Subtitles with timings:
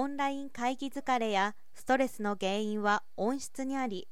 [0.00, 4.06] オンライン会議疲れやストレスの原因は温室にあり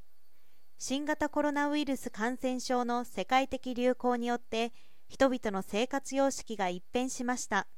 [0.79, 4.73] 新型コロナウイルス感染症の世界的流行によって
[5.07, 7.69] 人々の生活様式が一変しました。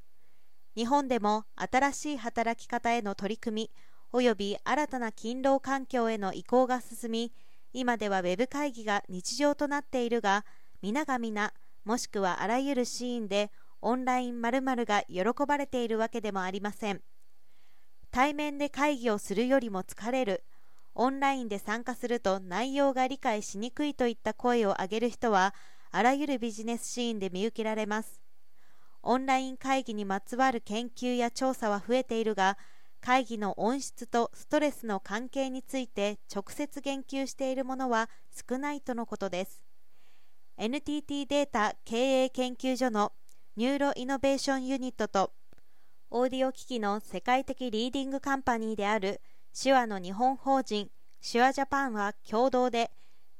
[0.74, 3.70] 日本でも新しい働き方への取り組
[4.14, 7.34] み及び新たな勤労環境への移行が進み
[7.74, 10.46] 今ではウェブ会議が日常となっているが
[10.80, 11.52] 皆が皆
[11.84, 13.50] もしくはあらゆるシーンで
[13.82, 17.02] オンライン〇〇が喜ばれているわけでもありません。
[18.18, 20.42] 対面で会議をするよりも疲れる。
[20.96, 25.54] オンラインで参加すると内容が理解しにくいといった声を上げる人は
[25.92, 28.20] あらゆるビジネスシーンで見受けられます。
[29.04, 32.58] オンライン会議にまつわる研究や調査は増えているが
[33.00, 38.10] 会議の音質とストレスの関係について直接言及しているものは
[38.50, 39.62] 少ないとのことです。
[40.56, 43.12] NTT データ経営研究所の
[43.54, 45.37] ニューロイノベーションユニットと
[46.10, 49.20] オーディオ機器の世界的リーディングカンパニーである
[49.52, 50.88] 手話の日本法人
[51.20, 52.90] 手話ジャパンは共同で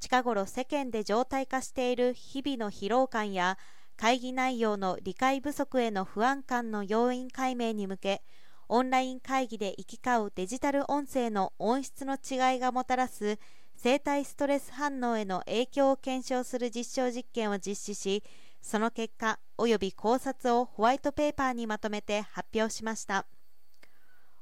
[0.00, 3.56] 近頃世間で常態化している日々の疲労感や
[3.96, 8.22] 会議内容の理解不足への不安感の要因解明に向け
[8.68, 13.38] オンライン会議で行き交うデジタル音声の音質の違いがもたらす
[13.76, 18.22] 生体ストレス反応への影響を検証する実証実験を実施し
[18.60, 23.26] その結果及び考察をホワイトペーパーにまとめて発表しました。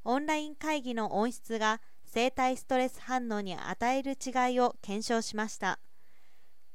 [0.05, 5.79] オンライン会議の音質が生体ストレス反応に与える違いを検証しました。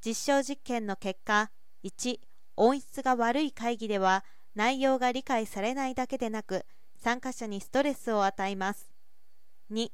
[0.05, 1.51] 実証実験の結果
[1.83, 2.19] 1
[2.57, 4.25] 音質が悪い会議では
[4.55, 6.65] 内容が理解されないだけでなく
[6.97, 8.91] 参加者にストレスを与えます。
[9.71, 9.89] 2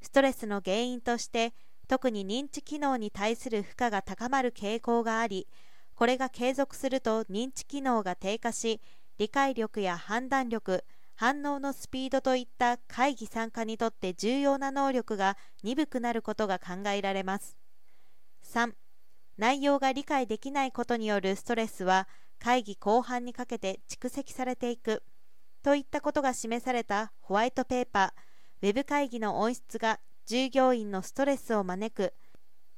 [0.00, 1.54] ストレスの原因として
[1.88, 5.46] 特に認知機能に対する負荷が高まる傾向があり
[6.02, 8.80] これが継続すると認知機能が低下し
[9.18, 10.82] 理解力や判断力
[11.14, 17.56] 反応のスピードといった会議参加にとって重要な能力が鈍くなることが考えられます。
[18.52, 18.72] 3
[19.38, 22.08] 内容が理解できないことによるストレスは
[22.40, 25.04] 会議後半にかけて蓄積されていく。
[25.62, 32.12] といったことが示されたホワイトペーパーウェブ会議の音質が従業員のストレスを招く。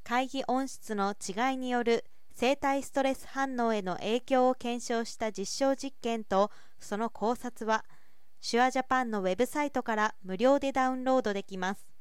[0.02, 2.04] 会議音質の違いによる
[2.36, 6.50] 生体ストレス反応への影響を検証した実証実験と
[6.80, 7.84] その考察は
[8.48, 11.93] 手話ジャパンのウェブサイトから無料でダウンロードできます。